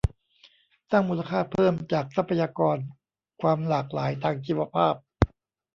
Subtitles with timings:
[0.89, 2.77] สร้างมูลค่าเพิ่มจากทรัพยากร
[3.41, 4.95] ความหลากหลายทางชีวภาพ